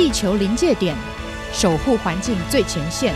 [0.00, 0.96] 地球临界点，
[1.52, 3.14] 守护环境最前线。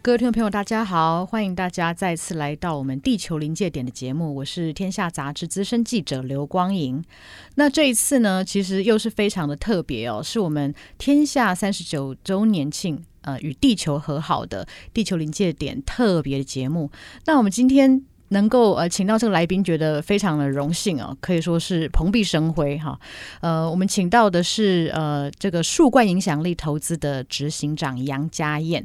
[0.00, 7.02] 各位听众朋友，大家好，欢迎大家再次来到我们《地球临界点》的节目，我是天下杂志资深记者刘光莹。
[7.56, 14.64] 那这一次呢，其实又是非常的特别哦，是我们天下三十九周年庆，呃，与地球和好的
[14.94, 16.92] 《地球临界点》特别的节目。
[17.26, 18.04] 那我们今天。
[18.32, 22.98] 能够呃请到这个来宾，觉得非常的荣幸啊，可以说是蓬荜生辉哈。
[23.40, 28.82] 呃，我们请到的是呃这个树冠影响力投资的执行长杨家燕。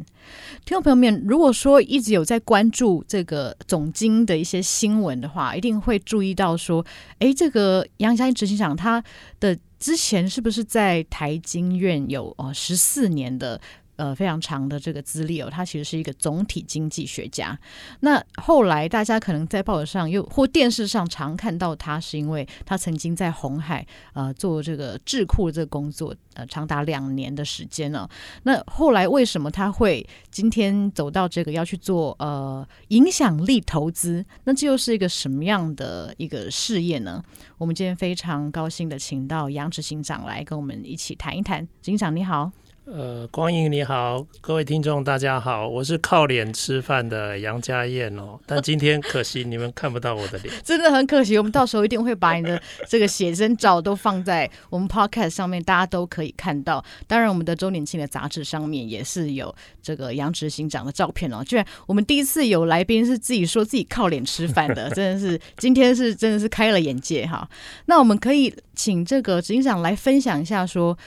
[0.66, 6.86] 听众朋友们，如果说一直有在关注这个总经的一些新闻的话，一定会注意到说，
[7.20, 9.04] 哎，这个杨家燕执行长他
[9.40, 13.60] 的之前是不是在台经院有呃十四年的？
[13.98, 17.60] 呃，非常长的这个资历哦，他其实是一个总体经济学家。
[18.00, 28.10] 那后来大家可能在报纸上又或电视上常看到他，是因为他曾经在红海呃做这个智库这个工作，呃，长达两年的时间呢、哦。
[28.44, 34.24] 那后来为什么他会今天走到这个要去做呃影响力投资？
[34.44, 37.24] 那这又是一个什么样的一个事业呢？
[37.58, 41.66] 我们今天非常高兴的请到杨执行长来跟我们一起谈一谈。
[41.82, 42.52] 执行长你好。
[42.90, 48.40] 呃，光影你好，各位听众大家好，我是靠脸吃饭的杨家燕哦。
[48.46, 51.38] 但今天可惜你们看不到我的脸， 真的很可惜。
[51.38, 56.82] 我们到时候一定会把你的这个写真照都放在我们 Podcast 上面，大家都可以看到。
[57.08, 61.44] 当然，我们的周年庆的杂志上面也是有这个杨执行长的照片哦。
[61.44, 67.50] 居然我们第一次有来宾是自己说自己靠脸吃饭的， 真的是今天是真的是开了眼界哈。
[67.88, 70.98] 那我们可以请这个执行长来分享一下说。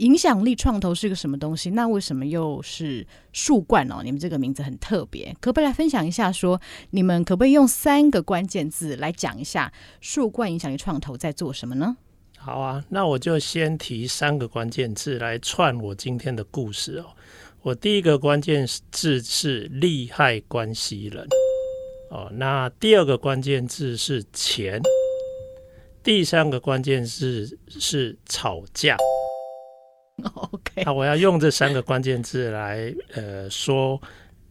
[0.00, 1.70] 影响力创投是个什么东西？
[1.70, 4.00] 那为什么又是树冠哦？
[4.02, 6.58] 你们这个名字很特别，可不可以来分享一下说？
[6.90, 11.98] 你们可不可以用三个关键字来讲一下树冠影响力创投在做什么呢？
[12.38, 17.04] 好啊，那我就先提三个关键字来串我今天的故事哦。
[17.60, 21.26] 我第一个关键字是利害关系人
[22.10, 24.80] 哦，那第二个关键字是钱，
[26.02, 28.96] 第三个关键字是吵架。
[30.52, 34.00] OK，那我要用这三个关键字来呃说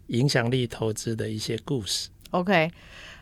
[0.08, 2.10] 影响力投资的一些故事。
[2.32, 2.72] OK，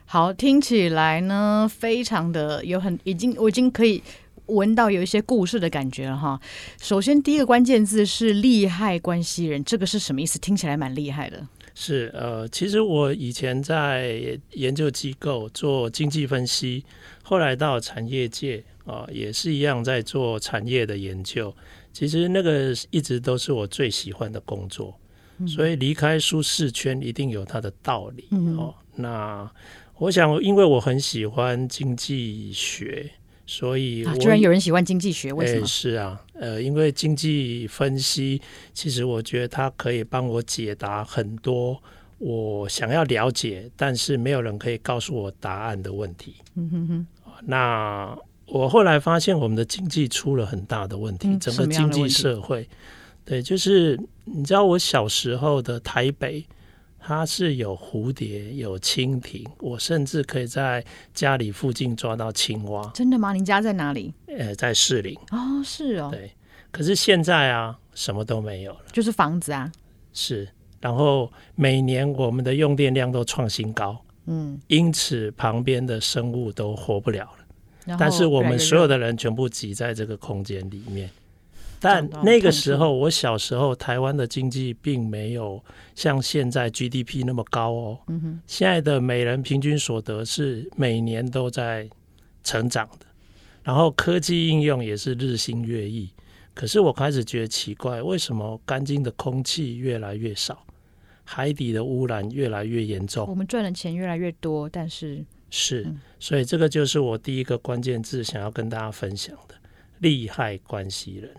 [0.05, 4.01] 好，听起来呢非常的有很已经我已经可以
[4.47, 6.39] 闻到有一些故事的感觉了哈。
[6.81, 10.39] 首先第一个关键字是利害关系人，这个是什么意思？
[10.39, 11.45] 听起来蛮厉害的。
[11.79, 16.83] 是呃，其实我以前在研究机构做经济分析，
[17.21, 21.53] 后来到产业界啊、呃，也是一样在做产业的研究。
[21.97, 24.95] 其实那个一直都是我最喜欢的工作，
[25.39, 28.71] 嗯、所以离开舒适圈一定有它的道理、嗯、哦。
[28.93, 29.51] 那
[29.95, 33.09] 我想，因为我很喜欢经济学，
[33.47, 35.65] 所以我、啊、居然有人喜欢经济学，为什么？
[35.65, 38.39] 是啊，呃，因为经济分析，
[38.75, 41.81] 其实我觉得它可以帮我解答很多
[42.19, 46.35] 我想要了解，但是没有人可以告诉我答案的问题。
[46.53, 47.07] 嗯哼哼，
[47.43, 48.15] 那。
[48.47, 52.67] 我后来发现，我们的经济出了很大的问题，嗯、整个经济社会，
[53.25, 56.45] 对，就是你知道，我小时候的台北，
[56.97, 62.89] 它是有蝴蝶、有蜻蜓，我甚至可以在家里附近抓到青蛙。
[62.93, 63.33] 真的吗？
[63.33, 64.13] 您家在哪里？
[64.27, 65.13] 呃，在士林。
[65.31, 66.09] 哦，是哦。
[66.11, 66.31] 对，
[66.71, 69.69] 可是现在啊，什么都没有了，就是房子啊。
[70.13, 70.47] 是，
[70.79, 77.36] 然后每年我们的用电量都创新高，嗯，因此旁边的生物都活不了了。
[77.99, 81.09] 但是我们所有的人全部挤在这个空间里面。
[81.79, 87.99] 但那个时候，我小时候，台湾的经济并没有像现在 GDP 那么高哦。
[88.07, 91.87] 嗯现在的每人平均所得是每年都在
[92.43, 93.05] 成长的，
[93.61, 96.09] 然后科技应用也是日新月异。
[96.55, 100.65] 可是我开始觉得奇怪，为什么干净的空气越来越少，
[101.23, 103.27] 海底的污染越来越严重？
[103.29, 105.23] 我们赚的钱越来越多，但是。
[105.49, 105.87] 是，
[106.19, 109.55] 所以这个就是我第一个关键字想要跟大家分享的
[109.99, 111.33] 利害关系人。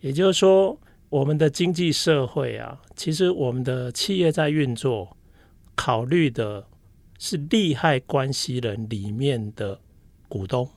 [0.00, 5.16] 也就是说，我们的经济社会啊，其实我们的企业在运作，
[5.74, 6.66] 考虑的
[7.18, 9.80] 是利害关系人里面的
[10.28, 10.68] 股东，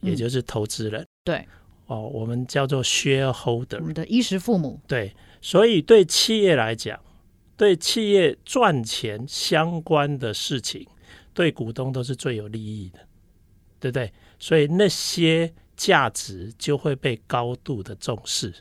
[0.00, 1.06] 也就是投资人。
[1.24, 1.46] 对，
[1.86, 4.80] 哦，我们叫做 shareholder，我们的衣食父母。
[4.88, 6.98] 对，所以对企业来讲，
[7.56, 10.88] 对企业赚钱相关的事情。
[11.34, 12.98] 对股东都是最有利益的，
[13.80, 14.12] 对不对？
[14.38, 18.54] 所以那些价值就会被高度的重视。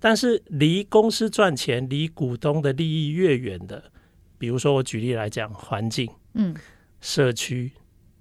[0.00, 3.92] 但是离公司赚钱、离股东的利益越远的，
[4.36, 6.52] 比如说我举例来讲，环境、嗯，
[7.00, 7.70] 社区、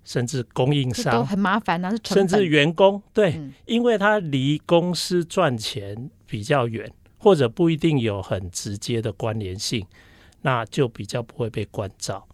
[0.04, 9.83] 甚至供应商都很麻烦啊，甚至员工对，嗯、因为他离公司赚钱比较远，或者不一定有很直接的关联性，
[10.42, 12.28] 那就比较不会被关照。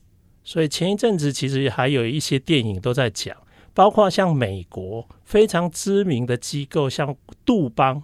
[0.48, 3.36] 所以前一阵子其实还有一些电影都在讲，
[3.74, 7.14] 包括像美国非常知名的机构，像
[7.44, 8.02] 杜邦，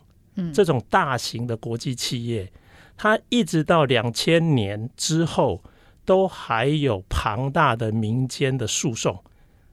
[0.54, 2.52] 这种大型的国际企业，
[2.98, 5.64] 它一直到两千年之后，
[6.04, 9.18] 都还有庞大的民间的诉讼。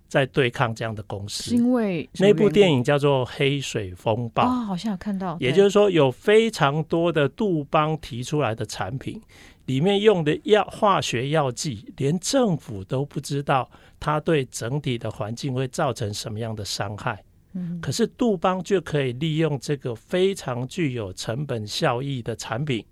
[0.07, 5.37] 在对抗这样的公司，因为那部电影叫做《黑水风暴》哦，好像有看到。
[5.39, 9.23] 也就是说，有非常多的杜邦提出来的产品，
[9.71, 13.71] 里面用的药化学药剂，连政府都不知道
[14.01, 17.23] 它对整体的环境会造成什么样的伤害。
[17.53, 22.85] 嗯，可是杜邦就可以利用这个非常具有成本效益的产品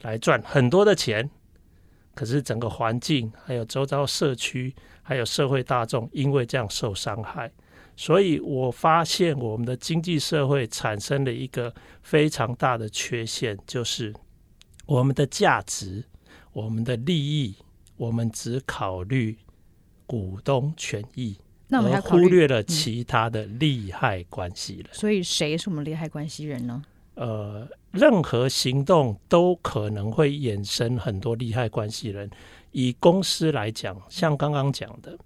[0.00, 1.30] 来赚很多的钱。
[2.16, 7.48] 可是整个环境，还有周遭社区，还有社会大众，因为这样受伤害，
[7.96, 11.72] 所以我发现我们的经济社会产生了一个
[12.02, 14.12] 非常大的缺陷，就是
[14.92, 16.04] 我们的价值、
[16.52, 17.56] 我们的利益，
[17.96, 19.38] 我们只考虑
[20.06, 21.34] 股东权益，
[21.68, 24.86] 那我们还忽略了其他的利害关系人。
[24.92, 26.82] 所以谁是我们利害关系人呢？
[27.14, 32.30] 呃，任何行动都可能会衍生很多利害关系人。
[32.72, 35.18] 以公司来讲，像刚刚讲的，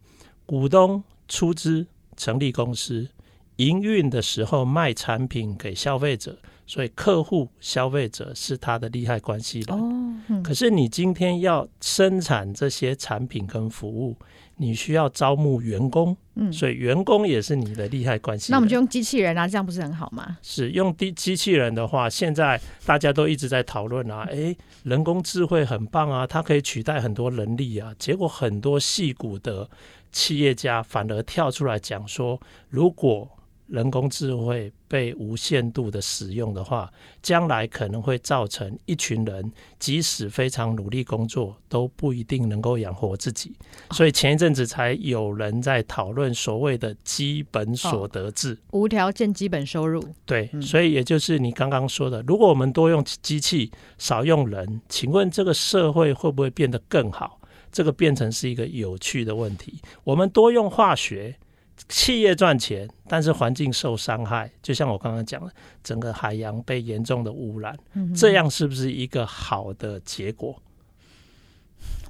[0.45, 1.85] 股东出资
[2.17, 3.09] 成立公司，
[3.57, 9.79] 营运的时候卖产品给消费者，所以客户、消费者是他的利害关系人。
[9.79, 10.43] 哦，嗯。
[10.43, 14.17] 可是你今天要生产这些产品跟服务。
[14.59, 18.51] 你需要招募员工，嗯，所以员工也是你的利害关系。
[18.51, 20.39] 那我们就用机器人啊，这样不是很好吗？
[20.41, 27.95] 是用机机器人的话，现在大家都一直在讨论啊，诶，人工智慧很棒啊，它可以取代很多人力啊。
[27.99, 29.69] 结果很多矽谷的
[30.11, 32.41] 企业家反而跳出来讲说，
[32.71, 33.29] 如果
[33.67, 43.53] 人工智慧被无限度的使用的话，将来可能会造成一群人即使非常努力工作，都不一定能够养活自己。
[43.91, 50.03] 所以前一阵子才有人在讨论所谓的基本所得制，哦、无条件基本收入。
[50.25, 57.41] 对，所以也就是你刚刚说的，如果我们多用机器，少用人，请问这个社会会不会变得更好？
[57.73, 59.81] 这个变成是一个有趣的问题。
[60.05, 61.37] 我们多用化学。
[61.89, 65.53] 企业赚钱，但是环境受伤害，就像我刚刚讲的，
[65.85, 70.61] 整个海洋被严重的污染，嗯、这样是不是一个好的结果？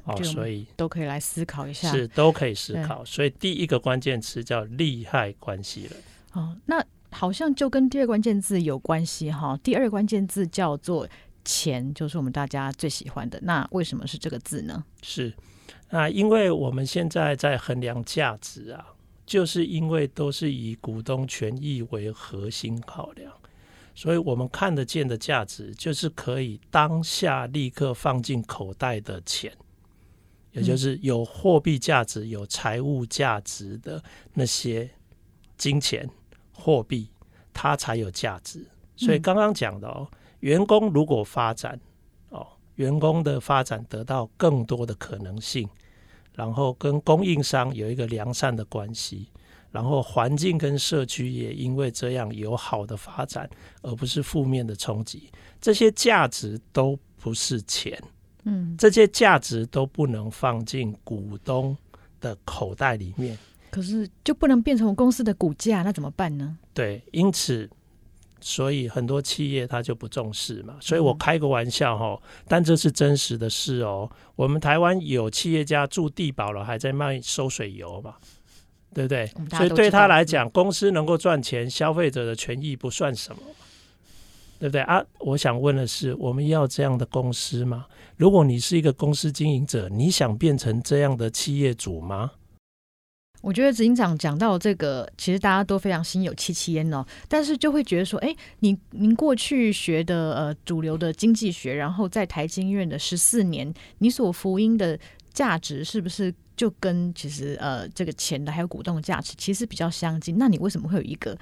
[0.05, 3.05] 哦，所以都可以来思考一下，是都可以思考。
[3.05, 5.97] 所以第一个关键词叫利害关系了。
[6.33, 9.59] 哦，那好像就跟第二关键字有关系哈。
[9.63, 11.09] 第二关键字叫做
[11.45, 13.39] 钱，就是我们大家最喜欢的。
[13.43, 14.85] 那为什么是这个字呢？
[15.03, 15.35] 是
[15.89, 18.87] 啊，因为我们现在在衡量价值啊。
[19.27, 23.33] 就是因为都是以股东权益为核心考量，
[23.93, 29.53] 所以我们看得见的价值就是可以当下立刻放进口袋的钱，
[30.53, 34.01] 也就是有货币价值、有财务价值的
[34.33, 34.89] 那些
[35.59, 36.09] 金钱、
[36.53, 37.09] 货币，
[37.53, 38.65] 它才有价值。
[38.95, 40.09] 所以刚刚讲的哦，
[40.39, 41.79] 员工如果发展
[42.29, 42.47] 哦，
[42.77, 45.69] 员工的发展得到更多的可能性。
[46.37, 49.29] 然后跟供应商有一个良善的关系，
[49.73, 53.51] 然后环境跟社区也因为这样有好的发展，
[53.83, 55.29] 而不是负面的冲击。
[55.61, 58.01] 这些价值都不是钱，
[58.45, 61.77] 嗯，这些价值都不能放进股东
[62.21, 63.37] 的口袋里面。
[63.71, 66.57] 可是就不能变成我公司的股价，那怎么办呢？
[66.73, 67.69] 对，因此。
[68.41, 74.09] 所以很多企业他就不重视嘛，所以我开个玩笑哈，但这是真实的事哦。
[74.37, 78.15] 我们台湾有企业家住地堡了，还在卖收水油嘛，
[78.95, 79.27] 对不对？
[79.51, 83.43] 所以对他来讲，公司能够赚钱，消费者的权益不算什么，
[84.59, 85.03] 对不对啊？
[85.19, 87.87] 我想问的是，我们要这样的公司吗？
[88.17, 92.31] 如果你是一个公司经营者，你想变成这样的企业主吗？
[93.43, 97.05] 我觉得执行长讲到这个，其实大家都非常心有戚戚焉哦。
[97.29, 104.99] 但是就会觉得说，哎，您您过去学的呃主流的经济学，然后在台经院的十四年，你所福音的
[105.33, 110.37] 价值是不是就跟其实呃这个钱的还有股东的价值其实比较相近？
[110.39, 111.39] 那你为什么会有一个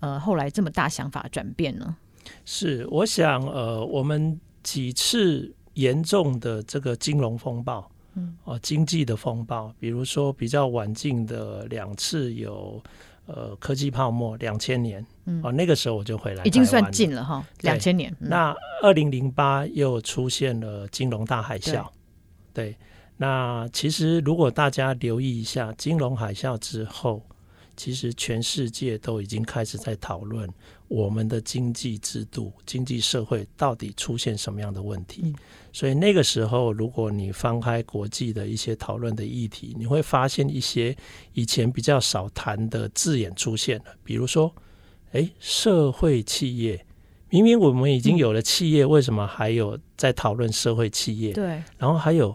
[0.00, 1.96] 呃后来这么大想法转变呢？
[2.44, 7.90] 是我想呃我们几次严重的这个金融风暴。
[8.44, 12.82] 哦，经济的风暴，比如说比较晚近的两次有
[13.26, 18.10] 呃科技泡沫，两千年，嗯，哦那个时候我就回来，已经算近了哈，两千年。
[18.20, 21.86] 嗯、那二零零八又出现了金融大海啸，
[22.52, 22.76] 对，对，
[23.16, 27.22] 那其实如果大家留意一下，金融海啸之后，
[27.76, 30.48] 其实全世界都已经开始在讨论
[30.88, 35.22] 我们的经济制度、经济社会到底出现什么样的问题。
[35.24, 35.34] 嗯、
[35.72, 40.96] 所以那个时候，如果你翻开国际的一些讨论的议题，你会发现一些
[41.34, 43.84] 以前比较少谈的字眼出现了。
[44.02, 44.54] 比如说，
[45.12, 46.84] 诶，社会企业，
[47.28, 51.32] 明明我们已经有了企业，嗯、为什么还有在讨论社会企业？
[51.32, 52.34] 对，然后还有。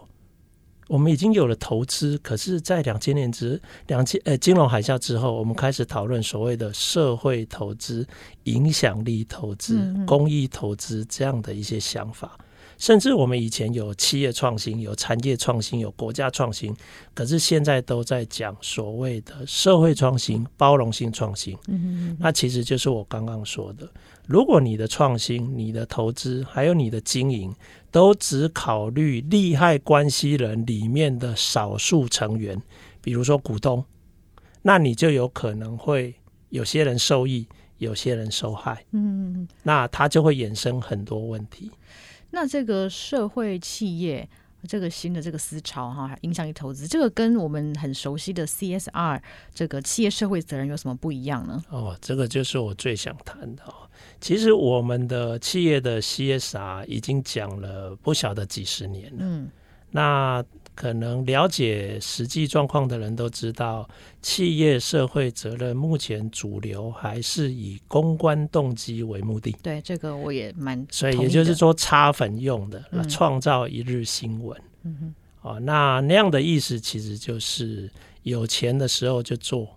[0.92, 8.06] 我们已经有了投资，可是，在两千年之两千呃金融海啸之后，我们开始讨论所谓的社会投资、
[8.44, 12.38] 影响力投资、公益投资这样的一些想法。
[12.76, 16.74] 甚至我们以前有企业创新、有产业创新、有国家创新，
[17.14, 22.16] 可是现在都在讲所谓的社会创新、包容性创新嗯嗯。
[22.20, 23.88] 那其实就是我刚刚说的，
[24.26, 27.54] 如果你的创新、你的投资还有你的经营，
[27.90, 32.60] 都只考虑利害关系人里面的少数成员，
[33.02, 33.84] 比如说股东，
[34.62, 36.14] 那你就有可能会
[36.50, 37.46] 有些人受益，
[37.78, 38.84] 有些人受害。
[38.92, 41.70] 嗯，那它就会衍生很多问题。
[42.30, 44.26] 那这个社会企业
[44.66, 49.20] 这个新的这个思潮哈，影响力投资，这个跟我们很熟悉的 CSR
[49.54, 51.62] 这个企业社会责任有什么不一样呢？
[51.70, 53.62] 哦，这个就是我最想谈的。
[54.20, 59.18] 其实我们的企业的 CSR 已经讲了不晓得几十年了。
[59.20, 59.50] 嗯，
[59.90, 60.44] 那。
[60.82, 63.88] 可能了解实际状况的人都知道，
[64.20, 69.54] 企业社会责任目前主流还是以公关动机为目的。
[69.62, 70.84] 对，这个我也蛮。
[70.90, 74.60] 所以也就是说，擦粉用的，创造一日新闻。
[74.82, 75.14] 嗯哼。
[75.42, 77.88] 哦，那那样的意思其实就是
[78.24, 79.68] 有钱的时候就做，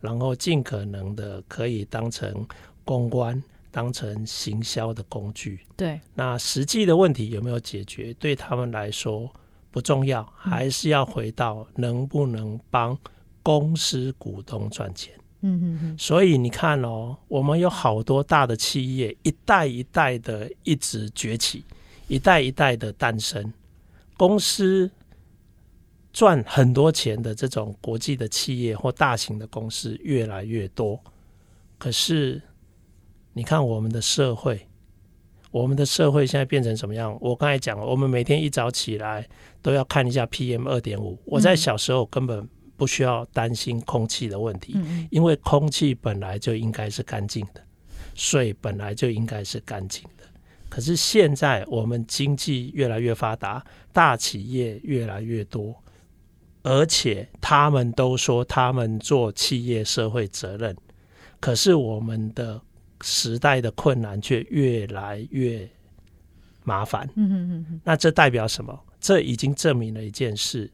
[0.00, 2.46] 然后尽可能的可以当成
[2.86, 5.60] 公关、当成行销的工具。
[5.76, 6.00] 对。
[6.14, 8.14] 那实际的问题有没有解决？
[8.14, 9.30] 对他们来说。
[9.70, 12.98] 不重要，还是要回到能不能帮
[13.42, 15.14] 公司股东赚钱。
[15.40, 15.98] 嗯嗯嗯。
[15.98, 21.64] 所以你看哦，我们有好多大的企业，一代一代的一直崛起，
[22.06, 23.52] 一代一代的诞生，
[24.16, 24.90] 公司
[26.12, 31.00] 赚很多钱的这种国际的企业或大型的公司越来越多。
[31.78, 32.42] 可是
[33.32, 34.67] 你看我们的社会。
[35.50, 37.16] 我们的社会现在变成什么样？
[37.20, 39.26] 我刚才讲了，我们每天一早起来
[39.62, 41.18] 都要看一下 PM 二点五。
[41.24, 44.76] 我在小时候根本不需要担心空气的问题，
[45.10, 47.62] 因为空气本来就应该是干净的，
[48.14, 50.24] 水本来就应该是干净的。
[50.68, 55.74] 可是现在我们经济越来越发达，大企业越来越多，
[56.62, 60.76] 而且他们都说他们做企业社会责任，
[61.40, 62.60] 可是我们的。
[63.02, 65.68] 时代的困难却越来越
[66.64, 67.08] 麻烦。
[67.84, 68.78] 那这代表什么？
[69.00, 70.70] 这已经证明了一件事：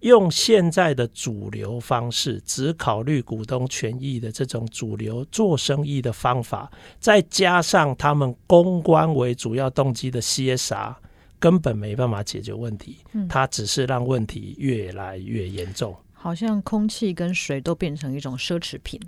[0.00, 10.94] 用现在的主流方式，只考虑股东权益的这种主流做生意的方法，再加上他们公关为主要动机的 CSR，
[11.38, 12.98] 根本没办法解决问题。
[13.28, 15.94] 它只是让问题越来越严重。
[16.12, 18.98] 好像空气跟水都变成一种奢侈品。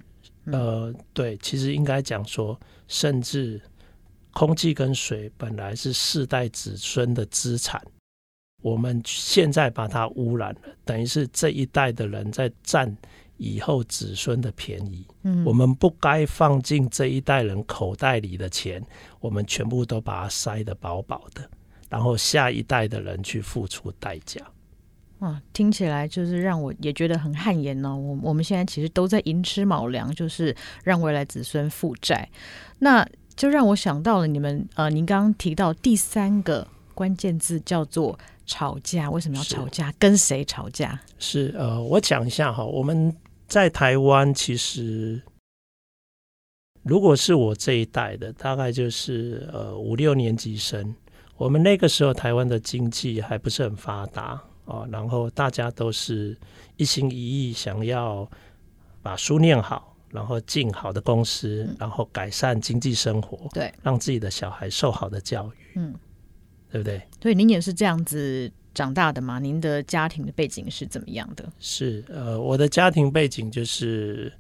[0.53, 3.61] 呃，对，其实应该讲说，甚至
[4.33, 7.83] 空气跟水本来是世代子孙的资产，
[8.63, 12.97] 我们现在把它污染了，等于是这一代的人在占
[13.37, 15.07] 以后子孙的便宜。
[15.23, 18.85] 嗯，我们不该放进这一代人口袋里的钱，
[19.21, 21.49] 我们全部都把它塞得饱饱的，
[21.89, 24.41] 然后下一代的人去付出代价。
[25.21, 27.97] 啊，听起来就是让我也觉得很汗颜哦。
[27.97, 32.29] 我我们现在其实都在寅吃卯粮，就是让未来子孙负债。
[32.79, 39.11] 那就让我想到了你们呃，您刚刚提到第三个关键字叫做吵架。
[39.11, 39.93] 为什么要吵架？
[39.99, 41.01] 跟谁吵架？
[41.19, 42.65] 是呃，我讲一下哈。
[42.65, 43.13] 我们
[43.49, 45.21] 在台湾其实，
[46.85, 50.95] 如果是我这一代的，大概就是呃五六年级生。
[51.37, 54.41] 我们那个时候台湾的经济还不是很发达。
[54.69, 56.37] 哦，然后大家都是
[56.77, 58.31] 一心一意想要
[59.01, 65.95] 把书念好，然后进好的公司，嗯、然后改善经济生活，对，让自己的小孩受好的教育，嗯，
[66.71, 67.01] 对不对？
[67.23, 69.39] 所以您也是这样子长大的吗？
[69.39, 71.51] 您的家庭的背景是怎么样的？
[71.59, 74.31] 是呃，我的家庭背景就是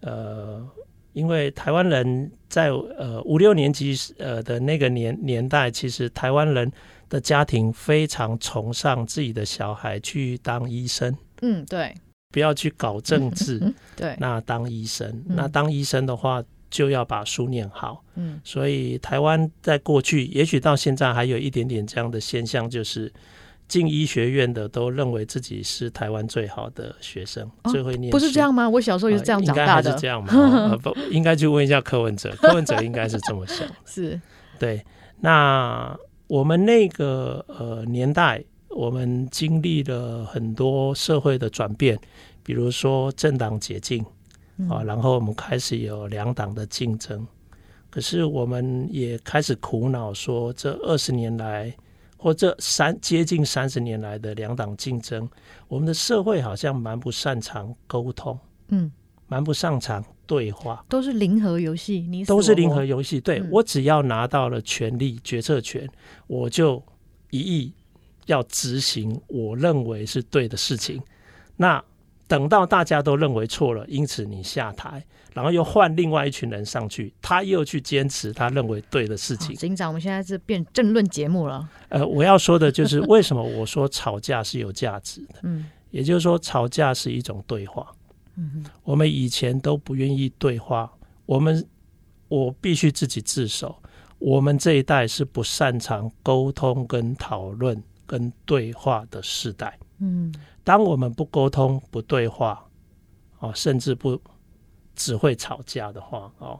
[0.00, 0.66] 呃，
[1.12, 6.72] 因为台湾人在呃五六年级呃的那个年年代，其实台湾人。
[7.08, 11.94] 的家庭非常崇尚自己的小孩去当医生，嗯，对，
[12.30, 23.12] 不要去搞政治，嗯、对，那当医生，嗯、那当医生的话就要把书念好，嗯，所以台湾在过去，也许到现在还有一点点这样的现象，就是
[23.66, 28.10] 进医学院的都认为自己是台湾最好的学生，哦、最会念。
[28.10, 28.68] 不是这样吗？
[28.68, 29.72] 我小时候也是这样长大的。
[29.72, 30.30] 呃、应该是这样吗？
[30.70, 32.34] 呃、不，应该去问一下柯文哲。
[32.40, 33.66] 柯文哲应该是这么想。
[33.86, 34.20] 是，
[34.58, 34.84] 对。
[35.20, 35.94] 那
[36.28, 41.98] 我们那个呃年代，我们经历了很多社会的转变，
[42.44, 44.04] 比如说政党解禁
[44.70, 47.26] 啊，然后我们开始有两党的竞争。
[47.90, 51.74] 可是我们也开始苦恼，说这二十年来。
[52.20, 55.30] 或这三接近三十年来的两党竞争，
[55.68, 58.36] 我们的社会好像蛮不擅长沟通，
[58.70, 58.90] 嗯，
[59.28, 63.20] 蛮不擅长对话，都是零和游戏，你都是零和游戏。
[63.20, 65.88] 对、嗯、我只要拿到了权力决策权，
[66.28, 66.80] 我就
[67.30, 67.72] 一意
[68.26, 71.02] 要执行我认为是对的事情。
[71.56, 71.82] 那
[72.28, 75.02] 等到大家都认为错了，因此你下台。
[75.34, 79.54] 然后又换另外一群人上去，他又去坚持他认为对的事情。
[79.54, 81.68] 警长，我们现在是变政论节目了。
[81.90, 85.34] 呃，我要说的就是为什么我说吵架是有价值的。
[85.44, 87.86] 嗯，也就是说，吵架是一种对话。
[88.38, 90.90] 嗯，我们以前都不愿意对话，
[91.26, 91.66] 我们
[92.28, 93.76] 我必须自己自首。
[94.18, 99.78] 我们这一代是不擅长沟通、跟讨论、跟对话的世代。
[99.98, 102.64] 嗯，当我们不沟通、不对话，
[103.40, 104.18] 哦，甚至不。
[105.00, 106.58] 只会吵架的话哦，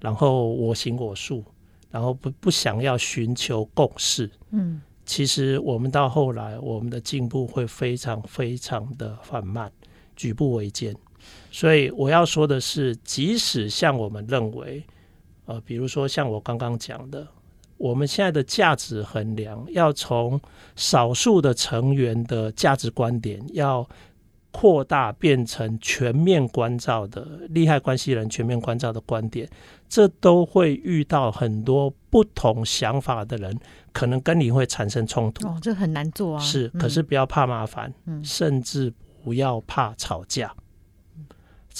[0.00, 1.42] 然后我行我素，
[1.90, 9.72] 然后不不想要寻求共识，嗯，其实我们到后来，我们的进步会非常非常的缓慢，
[10.14, 10.94] 举步维艰。
[11.50, 14.82] 所以我要说的是，即使像我们认为，
[15.46, 17.26] 呃，比如说像我刚刚讲的，
[17.76, 20.40] 我们现在的价值衡量要从
[20.76, 23.88] 少数的成员的价值观点要。
[24.52, 29.48] 扩大变成全面关照的利害关系人全面关照的观点，
[29.88, 33.56] 这都会遇到很多不同想法的人，
[33.92, 35.46] 可能跟你会产生冲突。
[35.46, 36.42] 哦，这很难做啊。
[36.42, 40.52] 是，可是不要怕麻烦，嗯，甚至不要怕吵架。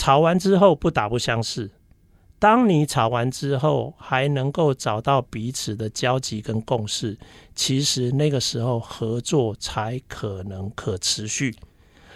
[0.01, 1.71] 吵完之后不打不相识。
[2.39, 7.19] 当你吵完之后还能够找到彼此的交集跟共识，
[7.55, 11.55] 其实那个时候合作才可能可持续。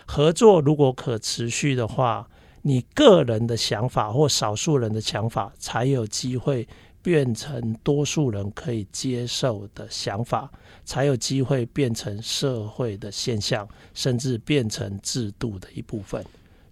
[0.07, 2.27] 合作如果可持续的话，
[2.63, 6.67] 你个人的想法或少数人的想法才有机会
[7.03, 10.51] 变成多数人可以接受的想法，
[10.87, 16.25] 才有机会变成社会的现象，甚至变成制度的一部分。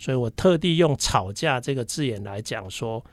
[0.03, 3.05] 所以我特地用“吵架”这个字眼来讲说。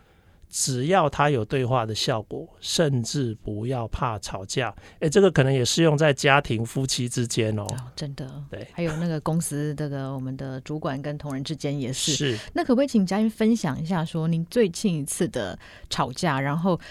[0.52, 4.76] 只要它有对话的效果，甚至不要怕吵架。
[5.00, 7.62] 哎，这个可能也适用在家庭夫妻之间哦。
[7.62, 12.14] 哦，真的，对，还有那个公司这个我们的主管跟同仁之间也是。
[12.14, 12.40] 是。
[12.56, 15.56] 那可不可以请嘉音分享一下，说您最近一次的
[15.88, 16.82] 吵架，然后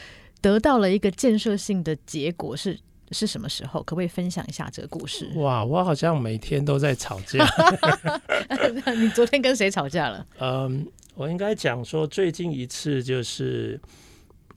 [0.40, 2.78] 得到了一个建设性的结果是
[3.12, 3.82] 是什么时候？
[3.82, 5.30] 可不可以分享一下这个故事？
[5.36, 7.46] 哇，我好像每天都在吵架。
[8.96, 10.26] 你昨天跟谁吵架了？
[10.38, 10.86] 嗯。
[11.14, 13.80] 我应该讲说，最近一次就是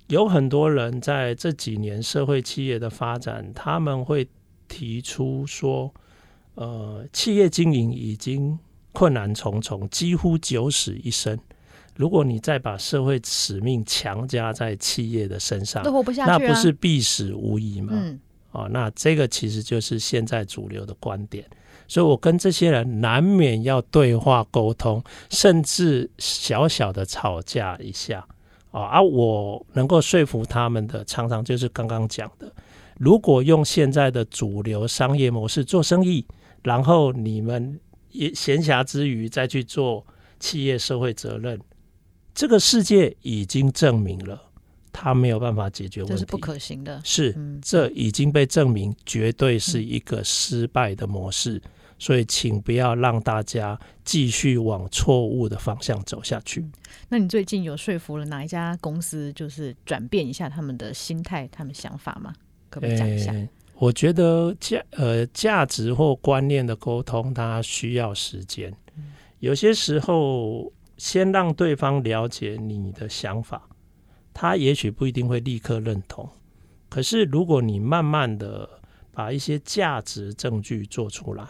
[0.10, 4.30] 有很多人在这几年社会企业的发展，他们会
[4.68, 5.92] 提出说，
[6.54, 8.60] 呃，企业经营已经
[8.92, 11.36] 困难重重，几乎九死一生。
[11.96, 17.94] 如果你再把社会使命强加在企业的身上，都活不下去啊，那不是必死无疑吗？
[17.96, 18.20] 嗯。
[18.52, 21.46] 哦，那这个其实就是现在主流的观点。
[21.88, 28.26] 所以我跟这些人难免要对话沟通，甚至小小的吵架一下
[28.72, 32.50] 啊，而我能够说服他们的，常常就是刚刚讲的，
[32.98, 36.26] 如果用现在的主流商业模式做生意，
[36.64, 37.78] 然后你们
[38.12, 40.06] 也闲暇之余再去做
[40.40, 41.60] 企业社会责任，
[42.34, 44.42] 这个世界已经证明了
[44.92, 47.02] 它没有办法解决问题，这是不可行的。
[47.04, 51.62] 是，这已经被证明，绝对是一个失败的模式。
[51.98, 56.66] 所以，请不要让大家继续往错误的方向走下去。
[57.10, 62.34] 那你最近有说服了哪一家公司，就是转变一下他们的心态、他们想法吗？
[62.72, 63.32] 可不可以讲一下？
[63.32, 68.74] 欸，我觉得价呃价值或观念的沟通，它需要时间。
[69.38, 73.62] 有些时候，先让对方了解你的想法，
[74.42, 76.28] 他也许不一定会立刻认同。
[76.90, 78.68] 可是，如果你慢慢的
[79.12, 81.48] 把一些价值证据做出来，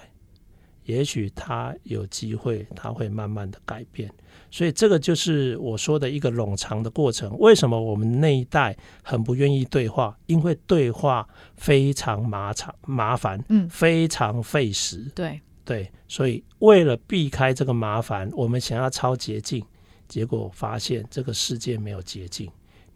[0.83, 4.13] 也许他有机会，他会慢慢的改变，
[4.49, 7.33] 所以这个就是我说的一个冗长的过程。
[7.39, 10.19] 为什么我们那一代很不愿意对话？
[10.25, 11.25] 因为对话
[11.55, 15.09] 非常麻烦，麻烦，嗯，非常费时。
[15.15, 19.63] 对对，所以为了避开这个麻烦，我们想要超捷径，
[20.09, 22.51] 结果发现这个世界没有捷径，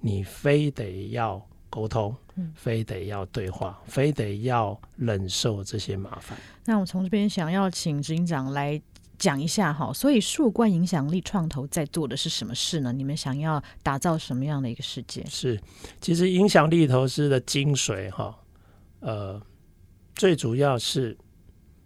[0.05, 2.15] 你非得要沟通，
[2.53, 6.37] 非得要对话，非得要忍受这些麻烦。
[6.63, 8.79] 那我从这边想要请执行长来
[9.17, 12.93] 讲一下哈，所以树冠影响力创投在做的是什么事呢？
[12.93, 15.25] 你们想要打造什么样的一个世界？
[15.25, 15.59] 是，
[15.99, 18.37] 其实影响力投资的精髓哈，
[18.99, 19.41] 呃，
[20.13, 21.17] 最主要是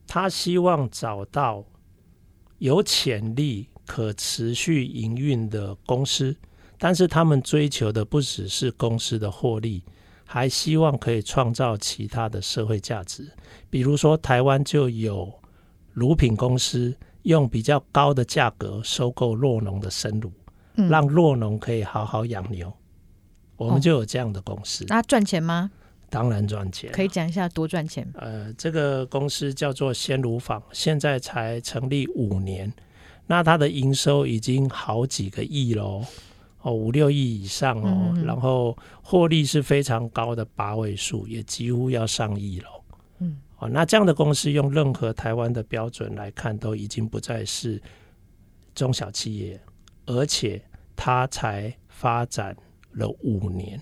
[0.05, 1.63] 他希望找到
[2.57, 6.35] 有潜力、可持续营运的公司。
[6.79, 9.83] 但是他们追求的不只是公司的获利，
[10.25, 13.29] 还希望可以创造其他的社会价值。
[13.69, 15.31] 比如说，台湾就有
[15.91, 20.31] 乳品公司用比较高的价格收购酪农的生乳，
[20.75, 22.71] 嗯、让酪农可以好好养牛。
[23.57, 24.85] 我们就有这样的公司。
[24.87, 25.69] 那赚钱吗？
[26.09, 26.89] 当然赚钱。
[26.93, 28.07] 可以讲一下多赚钱？
[28.13, 32.71] 呃，这个公司叫做鲜乳坊，现在才成立五年，
[33.27, 36.05] 那它的营收已经好几个亿喽。
[36.61, 42.67] 哦，五六亿以上哦，然后获利是非常高的八位数，也几乎要上亿了。
[43.19, 47.81] 嗯，哦，那这样的公司用任何台湾的标准来看，都已经不再是
[48.75, 49.57] 中小企业，
[50.05, 50.61] 而且
[50.97, 52.53] 它才发展
[52.91, 53.81] 了五年。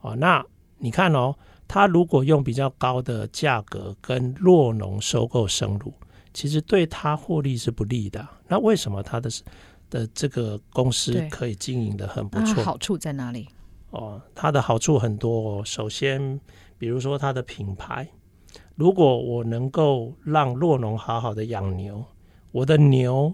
[0.00, 0.42] 哦，那
[0.78, 1.36] 你看哦，
[1.68, 5.92] 它如果用比较高的价格跟弱农收购生乳，
[6.32, 8.26] 其实对它获利是不利的。
[8.48, 9.28] 那为什么它的？
[9.94, 13.48] 的这个公司可以经营的很不错，好处在哪里？
[13.90, 15.64] 哦，它的好处很多哦。
[15.64, 16.40] 首先，
[16.76, 18.08] 比如说它的品牌，
[18.74, 22.04] 如果我能够让洛农好好的养牛，
[22.50, 23.32] 我的牛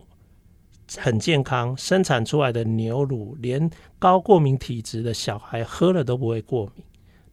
[0.98, 6.84] 很健康，生产出来的牛乳连高过敏体质的小孩喝了都不会过敏，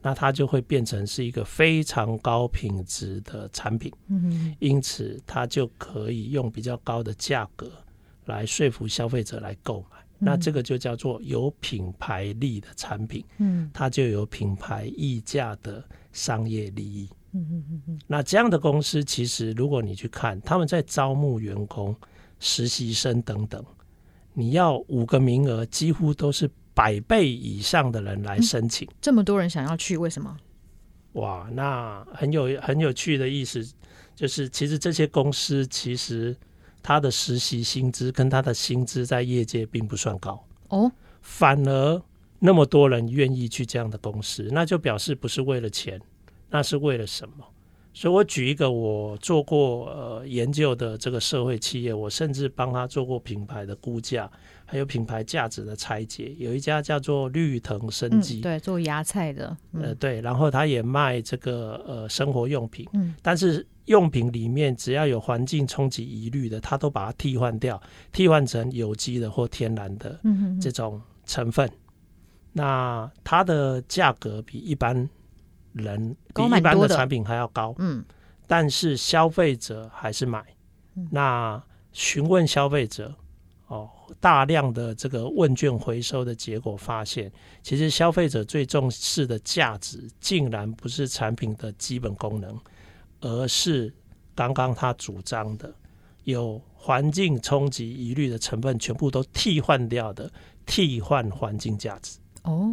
[0.01, 3.91] 那它就会变成是一个非常高品质的产品。
[4.07, 7.69] 嗯哼，因此它就可以用比较高的价格。
[8.27, 17.99] 来说服消费者来购买，那这个就叫做有品牌力的产品，嗯，它就有品牌溢价的商业利益，嗯嗯嗯嗯。
[18.07, 21.95] 那这样的公司，其实如果你去看，他们在招募员工、
[22.39, 23.63] 实习生等等，
[24.33, 28.87] 你要五个名额，几乎都是百倍以上的人来申请。
[28.99, 30.35] 这么多人想要去，为什么？
[31.13, 33.63] 哇，那很有很有趣的意思，
[34.15, 36.35] 就是其实这些公司其实。
[36.87, 40.89] 他的实习薪资跟他的薪资在业界并不算高哦，
[41.21, 42.01] 反而
[42.39, 46.01] 那么多人愿意去这样的公司，那就表示不是为了钱，
[46.49, 47.43] 那是为了什么？
[47.93, 54.31] 所以我举一个我做过呃研究的这个社会企业，我甚至帮他做过品牌的估价，
[54.67, 56.35] 还有品牌价值的拆解。
[56.37, 63.65] 有一家叫做绿藤生机，嗯，对，做芽菜的，嗯、呃对，然后他也卖这个呃生活用品，嗯，但是。
[63.87, 70.19] 用品里面只要有环境冲击疑虑的，他都把它替换掉，替换成有机的或天然的
[70.59, 71.65] 这种成分。
[71.65, 71.79] 嗯、哼哼，
[72.51, 74.93] 那它的价格比一般
[75.71, 77.73] 人比一般的产品还要高。
[77.77, 78.03] 嗯，
[78.45, 80.43] 但是消费者还是买。
[80.97, 83.15] 嗯、那询问消费者
[83.67, 92.57] 哦，大量的这个问卷回收的结果发现，其实消费者最重视的价值，竟然不是产品的基本功能。
[93.19, 93.91] 而是
[94.35, 95.73] 刚刚他主张的
[96.25, 100.31] 有环境冲击疑虑的成分全部都替换掉的
[100.67, 102.71] 替换环境价值哦，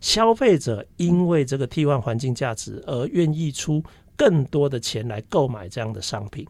[0.00, 3.80] 消费者因为这个替换环境价值而愿意出
[4.16, 6.44] 更多的钱来购买这样的商品，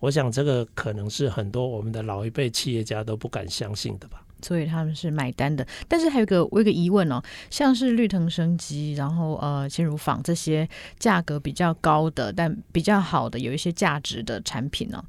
[0.00, 4.24] 我想这个可能是很多我们的老一辈企业家都不敢相信的吧。
[4.42, 10.66] 所以他们是买单的，但是还有一个我有个疑问哦，像是绿藤生机，然后呃鲜乳坊这些
[10.98, 15.04] 价格比较高的，但比较好的有一些价值的产品呢，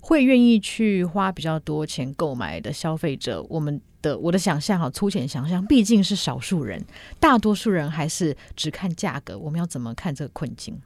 [0.00, 6.80] 会愿意去花比较多钱购买的消费者，我们的我的想象哈，粗浅想象，毕竟是少数人，
[7.18, 10.80] 大多数人还是只看价格，我们要怎么看这个困境？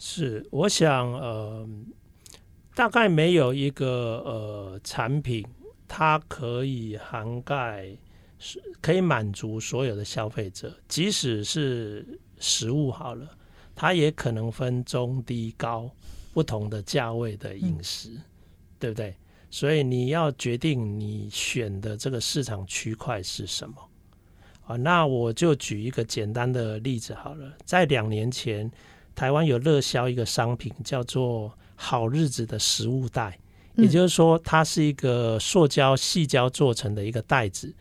[0.00, 1.64] 是，我想呃，
[2.74, 5.46] 大概没有一个呃产品。
[5.86, 7.86] 它可以涵盖，
[8.38, 12.04] 是可以满足所有的消费者，即使是
[12.40, 13.28] 食物好了，
[13.76, 15.88] 它也可能分中低高
[16.32, 18.18] 不同的价位的饮食，
[18.78, 19.14] 对不对？
[19.50, 23.76] 所以你要决定你选的这个市场区块是什么
[24.66, 24.74] 啊？
[24.74, 28.68] 那我就举一个简单的例子好了，在两年前，
[29.14, 33.38] 台湾有热销一个商品，叫做“好日子”的食物袋。
[33.76, 37.74] 也就是说，它是一个塑胶细胶做成的一个袋子，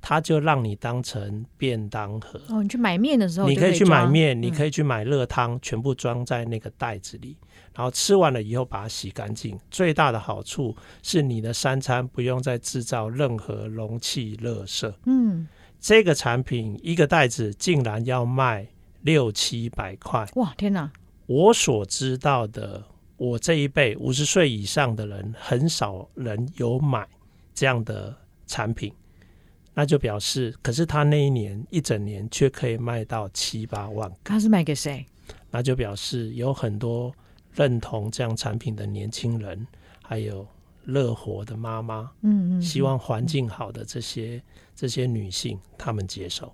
[0.00, 2.40] 它就让你当成便当盒。
[2.48, 7.36] 哦，你去买面的时候，你可以去买面，你可以去买热汤，全部装在那个袋子里，
[7.74, 9.58] 然后吃完了以后把它洗干净。
[9.72, 14.94] 最大的好处是你的三餐不用再制造任何容器垃圾。
[15.06, 15.48] 嗯，
[15.80, 18.68] 这个产品一个袋子竟然要卖
[19.02, 20.24] 六七百块。
[20.36, 20.92] 哇，天哪！
[21.26, 22.84] 我所知道的，
[23.20, 27.06] 我这一辈五十岁以上的人，很少人有买
[27.52, 28.90] 这样的产品。
[29.74, 34.10] 那就表示，可是他那一年一整年却可以卖到七八万。
[34.24, 35.04] 他是卖给谁？
[35.50, 37.14] 那就表示有很多
[37.52, 39.66] 认同这样产品的年轻人，
[40.02, 40.46] 还有
[40.86, 44.42] 乐活的妈妈，嗯嗯，希望环境好的这些
[44.74, 46.50] 这些女性，她们接受。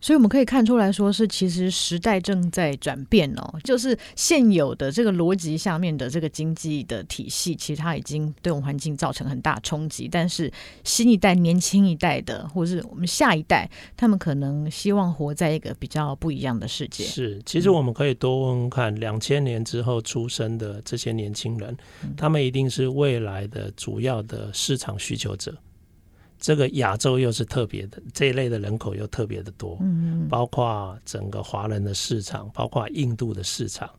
[0.00, 10.08] 所以我们可以看出来说，是其实时代正在转变哦，就是现有的这个逻辑下面的这个经济的体系，其实它已经对我们环境造成很大冲击。
[10.10, 10.50] 但是
[10.84, 17.04] 新一代、年轻一代的，或是我们下一代，他们可能希望活在一个比较不一样的世界。
[17.04, 25.54] 是，其实我们可以多问问看，两千年之后出生的这些年轻人，嗯，他们一定是未来的主要的市场需求者。
[26.40, 33.90] 这个亚洲又是特别的，这一类的人口又特别的多，嗯，包括整个华人的市场，包括印度的市场，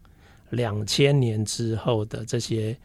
[0.49, 2.75] 两千年之后的这些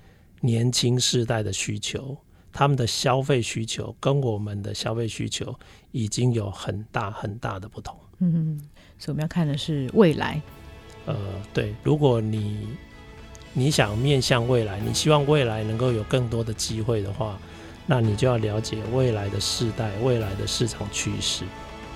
[0.43, 2.15] 年轻世代的需求，
[2.53, 5.59] 他们的消费需求跟我们的消费需求
[5.91, 8.61] 已经有很大很大的不同，嗯，
[8.99, 10.43] 所以我们要看的是未来，
[11.07, 11.17] 呃，
[11.55, 12.69] 对，如果你
[13.55, 17.39] 你想面向未来，你希望未来能够有更多的机会的话。
[17.87, 21.45] 那你就要了解未来的世代、未来的市场趋势。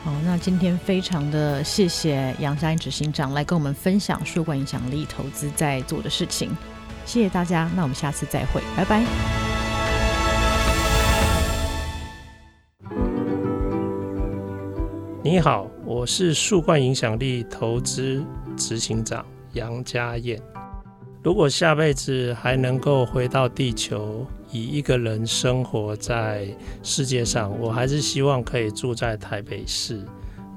[0.05, 6.57] 好，那今天非常的谢谢杨佳音执行长来跟我们分享数冠影响力投资在做的事情。
[7.05, 9.05] 谢谢大家，那我们下次再会，拜拜。
[15.23, 18.25] 你好，我是数冠影响力投资
[18.57, 20.41] 执行长杨家燕。
[21.23, 26.49] 如果下辈子还能够回到地球，以一个人生活在
[26.83, 30.01] 世界上，我还是希望可以住在台北市。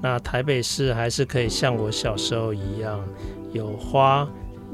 [0.02, 2.98] 那台北市还是可以像我小时候一样，
[3.52, 4.26] 有花，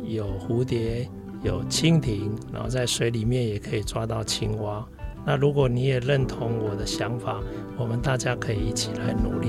[0.05, 1.09] 有蝴蝶，
[1.43, 4.87] 有蜻蜓，然后在水里面也可以抓到青蛙。
[5.27, 7.41] 那如果你也认同我的想法，
[7.77, 9.49] 我们大家可以一起来努力。